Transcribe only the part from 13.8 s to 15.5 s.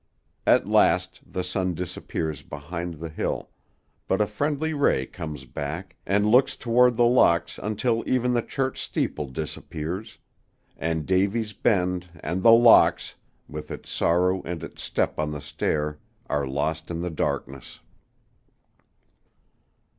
sorrow and its step on the